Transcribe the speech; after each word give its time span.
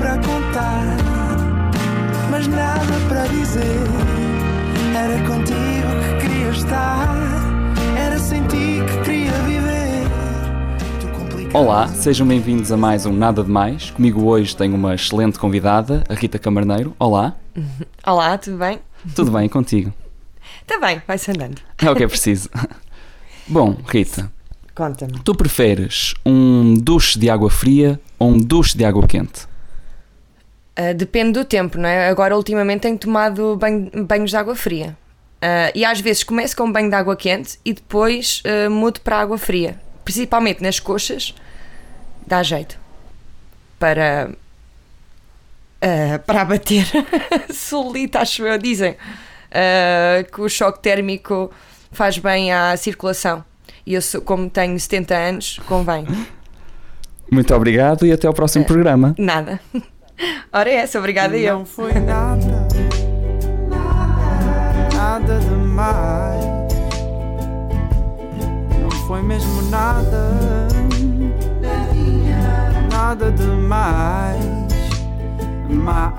para 0.00 0.16
contar, 0.16 0.96
mas 2.30 2.46
nada 2.46 2.80
para 3.06 3.26
dizer. 3.26 3.60
Era 4.96 5.18
contigo 5.26 5.90
que 6.00 6.26
queria 6.26 6.48
estar, 6.48 7.14
era 7.98 8.18
sem 8.18 8.42
ti 8.46 8.78
que 8.86 9.04
queria 9.04 9.32
viver. 9.42 10.06
Olá, 11.52 11.86
sejam 11.88 12.26
bem-vindos 12.26 12.72
a 12.72 12.78
mais 12.78 13.04
um 13.04 13.12
Nada 13.12 13.44
de 13.44 13.50
Mais. 13.50 13.90
Comigo 13.90 14.24
hoje 14.24 14.56
tenho 14.56 14.74
uma 14.74 14.94
excelente 14.94 15.38
convidada, 15.38 16.02
a 16.08 16.14
Rita 16.14 16.38
Camarneiro. 16.38 16.96
Olá, 16.98 17.36
Olá, 18.06 18.38
tudo 18.38 18.56
bem? 18.56 18.78
tudo 19.14 19.30
bem 19.30 19.50
contigo? 19.50 19.92
Está 20.62 20.80
bem, 20.80 21.02
vai-se 21.06 21.30
andando. 21.30 21.60
É 21.76 21.90
o 21.90 21.94
que 21.94 22.04
é 22.04 22.08
preciso. 22.08 22.48
Bom, 23.46 23.76
Rita, 23.86 24.32
Conta-me. 24.74 25.18
tu 25.20 25.34
preferes 25.34 26.14
um 26.24 26.72
duche 26.74 27.18
de 27.18 27.28
água 27.28 27.50
fria 27.50 28.00
ou 28.18 28.30
um 28.30 28.38
duche 28.38 28.78
de 28.78 28.84
água 28.86 29.06
quente? 29.06 29.49
Ah, 30.80 30.92
depende 30.94 31.32
do 31.32 31.44
tempo, 31.44 31.76
não 31.78 31.88
é? 31.88 32.08
Agora, 32.08 32.36
ultimamente, 32.36 32.82
tenho 32.82 32.96
tomado 32.96 33.56
banho- 33.56 33.90
banhos 34.06 34.30
de 34.30 34.36
água 34.36 34.54
fria. 34.54 34.96
Ah, 35.42 35.70
e 35.74 35.84
às 35.84 36.00
vezes 36.00 36.22
começo 36.22 36.56
com 36.56 36.64
um 36.64 36.72
banho 36.72 36.88
de 36.88 36.94
água 36.94 37.16
quente 37.16 37.58
e 37.64 37.72
depois 37.72 38.42
ah, 38.46 38.70
mudo 38.70 39.00
para 39.00 39.18
água 39.18 39.36
fria. 39.36 39.80
Principalmente 40.04 40.62
nas 40.62 40.78
coxas, 40.80 41.34
dá 42.26 42.42
jeito. 42.42 42.78
Para. 43.78 44.30
para 46.26 46.42
abater 46.42 46.86
solita, 47.52 48.20
acho 48.20 48.42
eu, 48.46 48.56
dizem. 48.58 48.96
Que 50.32 50.40
o 50.40 50.48
choque 50.48 50.80
térmico 50.80 51.50
faz 51.90 52.18
bem 52.18 52.52
à 52.52 52.76
circulação. 52.76 53.44
E 53.86 53.94
eu, 53.94 54.02
sou- 54.02 54.20
como 54.20 54.48
tenho 54.48 54.78
70 54.78 55.14
anos, 55.16 55.58
convém. 55.66 56.06
Muito 57.30 57.54
obrigado 57.54 58.06
e 58.06 58.12
até 58.12 58.26
ao 58.26 58.34
próximo 58.34 58.64
É. 58.64 58.66
programa. 58.66 59.14
Nada. 59.18 59.60
Ora 60.52 60.68
é 60.70 60.74
essa, 60.74 60.98
obrigada 60.98 61.36
eu. 61.36 61.58
Não 61.58 61.64
foi 61.64 61.92
nada, 61.94 62.66
nada 64.94 65.38
demais. 65.38 66.44
Não 68.80 68.90
foi 69.06 69.22
mesmo 69.22 69.62
nada, 69.70 70.68
nada 72.90 73.30
demais. 73.32 74.44
Mais. 75.68 76.10